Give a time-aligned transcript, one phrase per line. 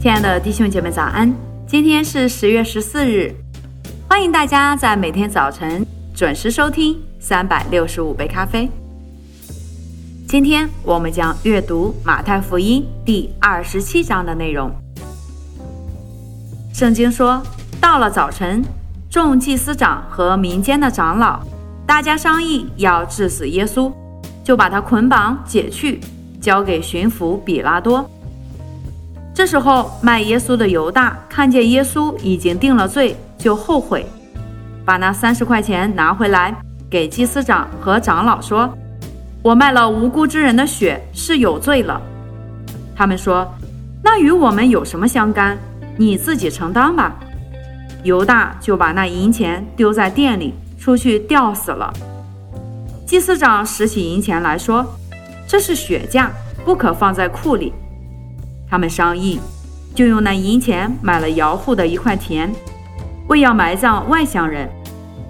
[0.00, 1.30] 亲爱的弟兄姐妹，早安！
[1.66, 3.34] 今天是十月十四日，
[4.08, 8.66] 欢迎大家在每天早晨准时收听三百六十五杯咖啡。
[10.26, 14.70] 今天我们将阅读马太福音第二十七章的内容。
[16.72, 17.42] 圣经说，
[17.78, 18.64] 到了早晨，
[19.10, 21.40] 众祭司长和民间的长老，
[21.86, 23.92] 大家商议要治死耶稣，
[24.42, 26.00] 就把他捆绑解去，
[26.40, 28.10] 交给巡抚比拉多。
[29.40, 34.04] 这时候，卖耶稣的犹大看见耶稣已经定了罪，就后悔，
[34.84, 36.54] 把那三十块钱拿回来，
[36.90, 38.68] 给祭司长和长老说
[39.42, 41.98] ：“我卖了无辜之人的血，是有罪了。”
[42.94, 43.50] 他们说
[44.04, 45.56] ：“那与我们有什么相干？
[45.96, 47.16] 你自己承担吧。”
[48.04, 51.90] 犹大就把那银钱丢在店里，出去吊死了。
[53.06, 54.84] 祭司长拾起银钱来说
[55.48, 56.30] ：“这是血价，
[56.62, 57.72] 不可放在库里。”
[58.70, 59.40] 他们商议，
[59.94, 62.50] 就用那银钱买了姚户的一块田，
[63.26, 64.68] 为要埋葬外乡人，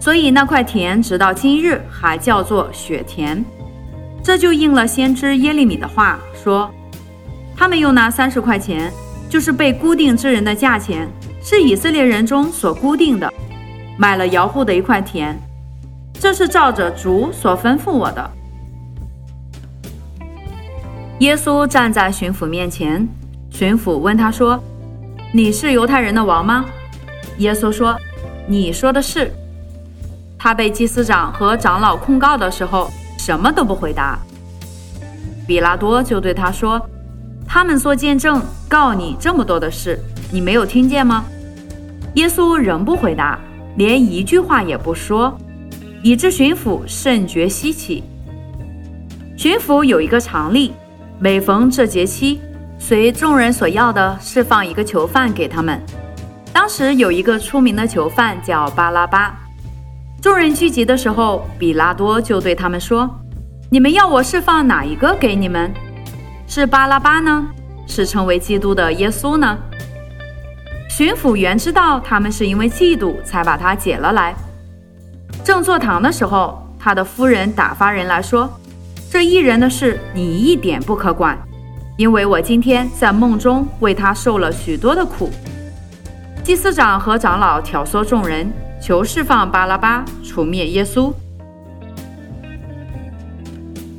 [0.00, 3.44] 所以那块田直到今日还叫做血田。
[4.22, 6.68] 这就应了先知耶利米的话，说
[7.56, 8.92] 他们用那三十块钱，
[9.30, 11.08] 就是被固定之人的价钱，
[11.40, 13.32] 是以色列人中所固定的，
[13.96, 15.38] 买了姚户的一块田。
[16.20, 18.30] 这是照着主所吩咐我的。
[21.20, 23.08] 耶稣站在巡抚面前。
[23.58, 24.62] 巡抚问他说
[25.34, 26.64] ：“你是犹太人的王吗？”
[27.38, 27.98] 耶稣说
[28.46, 29.32] ：“你说的是。”
[30.38, 34.16] 他被祭司长和长老控告的时候，什么都不回答。
[35.44, 36.80] 比拉多就对他说
[37.48, 39.98] ：“他们做见证告你这么多的事，
[40.30, 41.24] 你没有听见吗？”
[42.14, 43.40] 耶稣仍不回答，
[43.74, 45.36] 连一句话也不说，
[46.04, 48.04] 以致巡抚甚觉稀奇。
[49.36, 50.72] 巡抚有一个常例，
[51.18, 52.40] 每逢这节期。
[52.78, 55.82] 随众人所要的，释放一个囚犯给他们。
[56.52, 59.34] 当时有一个出名的囚犯叫巴拉巴。
[60.22, 63.08] 众人聚集的时候，比拉多就对他们说
[63.70, 65.72] ：“你们要我释放哪一个给你们？
[66.46, 67.46] 是巴拉巴呢？
[67.86, 69.58] 是称为基督的耶稣呢？”
[70.88, 74.34] 巡抚原知道他们是因为嫉妒才把他解了来。
[75.44, 78.48] 正坐堂的时候，他的夫人打发人来说
[79.10, 81.38] ：“这一人的事，你一点不可管。”
[81.98, 85.30] 因为我今天在梦中为他受了许多的苦，
[86.44, 88.48] 祭司长和长老挑唆众人，
[88.80, 91.12] 求释放巴拉巴，除灭耶稣。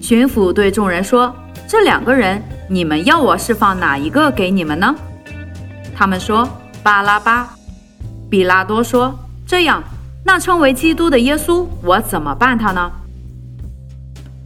[0.00, 1.34] 巡抚对众人说
[1.66, 4.94] ：“这两个人，你们要我释放哪一个给你们呢？”
[5.92, 6.48] 他们说
[6.84, 7.50] ：“巴拉巴。”
[8.30, 9.12] 比拉多说
[9.44, 9.82] ：“这样，
[10.24, 12.88] 那称为基督的耶稣，我怎么办他呢？”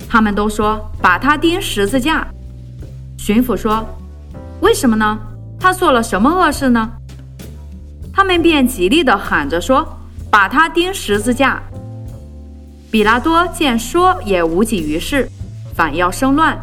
[0.08, 2.26] 他们都说：“把他钉十字架。”
[3.26, 3.82] 巡抚说
[4.60, 5.18] ：“为什么呢？
[5.58, 6.90] 他做了什么恶事呢？”
[8.12, 9.96] 他们便极力地喊着说
[10.30, 11.58] ：“把他钉十字架！”
[12.92, 15.26] 比拉多见说也无济于事，
[15.74, 16.60] 反要生乱，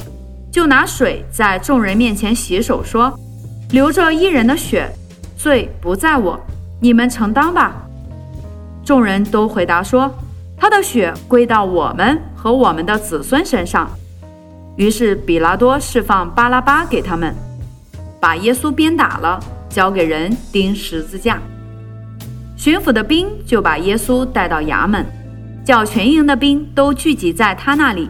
[0.51, 3.11] 就拿水在众人面前洗手，说
[3.73, 4.87] ：“流着一人的血，
[5.35, 6.39] 罪不在我，
[6.79, 7.87] 你们承担吧。”
[8.85, 10.13] 众人都回答说
[10.55, 13.89] ：“他的血归到我们和我们的子孙身上。”
[14.77, 17.35] 于是比拉多释放巴拉巴给他们，
[18.19, 19.39] 把耶稣鞭打了，
[19.69, 21.39] 交给人钉十字架。
[22.55, 25.05] 巡抚的兵就把耶稣带到衙门，
[25.65, 28.09] 叫全营的兵都聚集在他那里。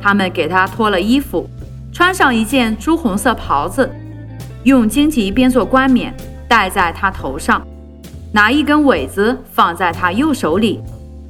[0.00, 1.48] 他们给他脱了衣服，
[1.92, 3.90] 穿上一件朱红色袍子，
[4.64, 6.14] 用荆棘编作冠冕
[6.48, 7.66] 戴在他头上，
[8.32, 10.80] 拿一根苇子放在他右手里，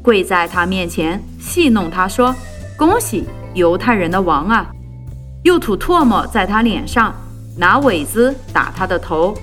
[0.03, 2.35] 跪在他面前戏弄他说
[2.77, 3.25] ：“恭喜！”
[3.59, 4.71] 犹太人的王啊！
[5.43, 7.15] 又吐唾沫在他脸上，
[7.57, 9.35] 拿苇子打他的头。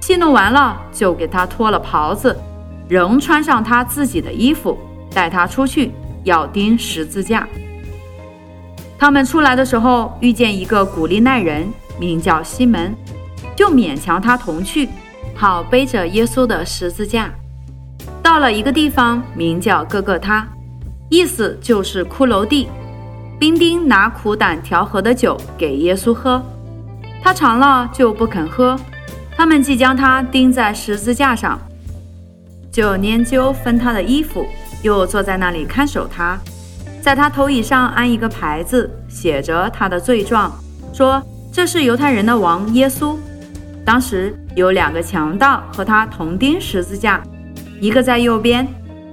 [0.00, 2.36] 戏弄完了，就给他脱了袍子，
[2.88, 4.78] 仍穿上他自己的衣服，
[5.12, 5.92] 带他出去
[6.24, 7.46] 要钉十字架。
[8.98, 11.68] 他们出来的时候，遇见一个古利奈人，
[11.98, 12.94] 名叫西门，
[13.54, 14.88] 就勉强他同去，
[15.34, 17.30] 好背着耶稣的十字架。
[18.22, 20.46] 到了一个地方，名叫哥哥他，
[21.08, 22.68] 意思就是骷髅地。
[23.42, 26.40] 丁丁拿苦胆调和的酒给耶稣喝，
[27.20, 28.78] 他尝了就不肯喝。
[29.36, 31.58] 他们即将他钉在十字架上，
[32.70, 34.46] 就研究分他的衣服，
[34.84, 36.38] 又坐在那里看守他，
[37.00, 40.52] 在他头椅上安一个牌子，写着他的罪状，
[40.92, 41.20] 说
[41.52, 43.16] 这是犹太人的王耶稣。
[43.84, 47.20] 当时有两个强盗和他同钉十字架，
[47.80, 48.64] 一个在右边，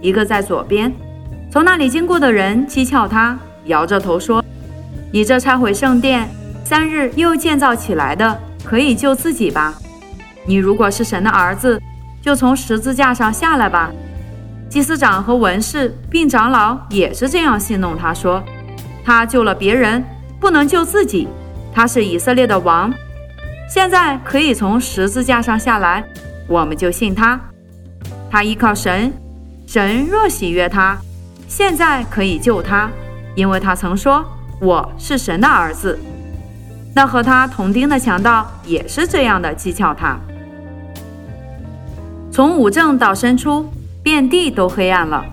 [0.03, 0.93] 一个在左边。
[1.51, 3.35] 从那里经过的人讥诮他。
[3.65, 4.43] 摇着头说
[5.11, 6.29] ：“你这拆毁圣殿，
[6.63, 9.75] 三日又建造起来的，可以救自己吧？
[10.45, 11.81] 你如果是神的儿子，
[12.21, 13.91] 就从十字架上下来吧。”
[14.69, 18.43] 祭司长和文士并长老也是这样戏弄他，说
[19.03, 20.03] ：“他救了别人，
[20.39, 21.27] 不能救自己。
[21.73, 22.93] 他是以色列的王，
[23.67, 26.03] 现在可以从十字架上下来，
[26.47, 27.39] 我们就信他。
[28.29, 29.11] 他依靠神，
[29.65, 30.95] 神若喜悦他，
[31.47, 32.91] 现在可以救他，
[33.35, 34.23] 因为他曾说
[34.59, 35.97] 我是神的儿子。”
[36.95, 40.17] 那和他同钉的强盗也是这样的讥诮他。
[42.31, 43.69] 从五正到申初，
[44.03, 45.23] 遍地都黑暗了。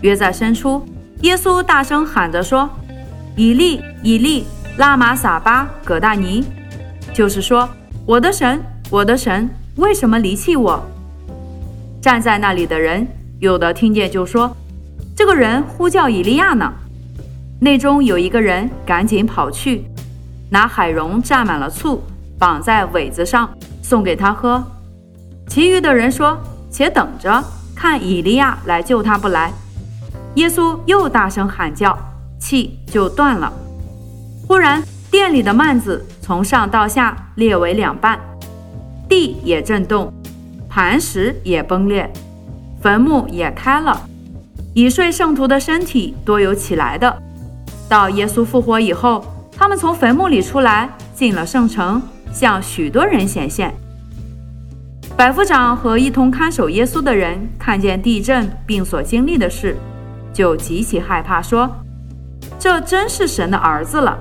[0.00, 0.84] 约在申初，
[1.20, 2.68] 耶稣大声喊着说
[3.36, 4.46] ：“以利，以利，
[4.78, 6.44] 拉玛撒巴葛大尼。”
[7.12, 7.68] 就是说
[8.06, 8.60] ：“我的神，
[8.90, 10.82] 我的神，为什么离弃我？”
[12.00, 13.06] 站在那里的人，
[13.38, 14.54] 有的听见就说
[15.14, 16.72] ：“这个人呼叫以利亚呢。”
[17.60, 19.84] 内中有一个人赶紧跑去。
[20.50, 22.02] 拿海蓉蘸满了醋，
[22.38, 23.48] 绑在苇子上，
[23.82, 24.62] 送给他喝。
[25.48, 26.38] 其余的人说
[26.70, 27.42] ：“且等着，
[27.74, 29.52] 看以利亚来救他不来。”
[30.36, 31.98] 耶稣又大声喊叫，
[32.38, 33.52] 气就断了。
[34.46, 38.20] 忽然，店里的幔子从上到下裂为两半，
[39.08, 40.12] 地也震动，
[40.68, 42.12] 磐石也崩裂，
[42.80, 44.00] 坟墓也开了。
[44.74, 47.22] 已睡圣徒的身体多有起来的。
[47.88, 49.24] 到耶稣复活以后。
[49.58, 53.72] 他们从坟墓里出来，进了圣城，向许多人显现。
[55.16, 59.74] 百夫长和一同看守耶稣的人看见地震并所经历的事，
[60.30, 61.74] 就极其害怕，说
[62.60, 64.18] ：“这真是神的儿子了。”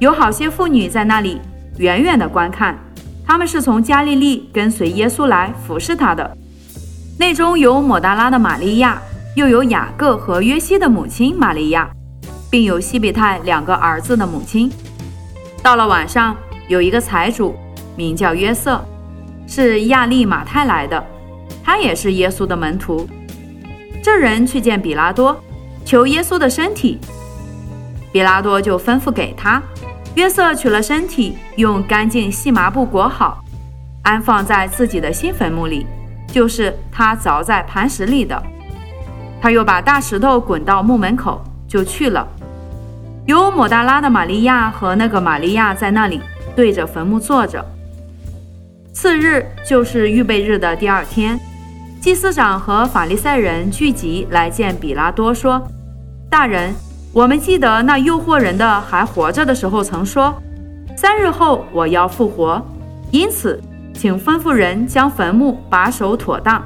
[0.00, 1.38] 有好些妇女在那里
[1.76, 2.78] 远远的观看，
[3.26, 6.34] 他们是从加利利跟随耶稣来服侍他的。
[7.18, 9.02] 内中有抹大拉的玛利亚，
[9.34, 11.90] 又有雅各和约西的母亲玛利亚。
[12.56, 14.72] 并有西比泰两个儿子的母亲。
[15.62, 16.34] 到了晚上，
[16.68, 17.54] 有一个财主，
[17.94, 18.82] 名叫约瑟，
[19.46, 21.06] 是亚利马泰来的，
[21.62, 23.06] 他也是耶稣的门徒。
[24.02, 25.38] 这人去见比拉多，
[25.84, 26.98] 求耶稣的身体，
[28.10, 29.62] 比拉多就吩咐给他。
[30.14, 33.44] 约瑟取了身体，用干净细麻布裹好，
[34.02, 35.86] 安放在自己的新坟墓里，
[36.28, 38.42] 就是他凿在磐石里的。
[39.42, 42.26] 他又把大石头滚到墓门口，就去了。
[43.26, 46.20] 有抹大拉的玛利亚和那个玛利亚在那里
[46.54, 47.64] 对着坟墓坐着。
[48.92, 51.38] 次日就是预备日的第二天，
[52.00, 55.60] 祭司长和法利赛人聚集来见比拉多，说
[56.30, 56.72] ：“大人，
[57.12, 60.32] 我们记得那诱惑人的还活着的时候曾说，
[60.96, 62.64] 三日后我要复活。
[63.10, 63.60] 因此，
[63.92, 66.64] 请吩咐人将坟墓把守妥当，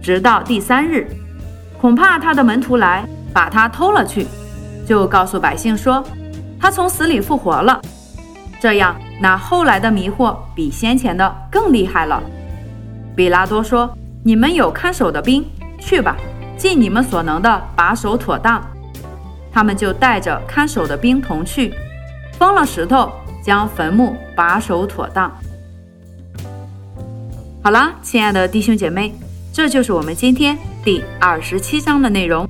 [0.00, 1.06] 直到第三日。
[1.78, 4.26] 恐怕他的门徒来把他偷了去。”
[4.88, 6.02] 就告诉百姓说，
[6.58, 7.78] 他从死里复活了。
[8.58, 12.22] 这样，那后来的迷惑比先前的更厉害了。
[13.14, 13.94] 比拉多说
[14.24, 15.44] ：“你们有看守的兵，
[15.78, 16.16] 去吧，
[16.56, 18.64] 尽你们所能的把守妥当。”
[19.52, 21.74] 他们就带着看守的兵同去，
[22.38, 23.12] 封了石头，
[23.42, 25.30] 将坟墓把守妥当。
[27.62, 29.14] 好了，亲爱的弟兄姐妹，
[29.52, 32.48] 这就是我们今天第二十七章的内容。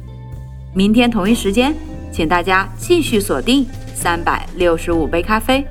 [0.73, 1.75] 明天同一时间。
[2.11, 5.67] 请大家继续锁定三百六十五杯咖啡，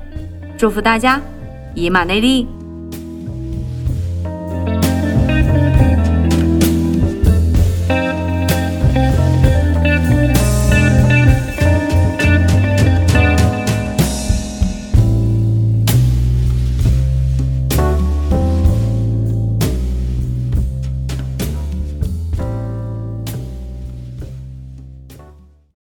[0.56, 1.20] 祝福大家，
[1.74, 2.46] 以马内利。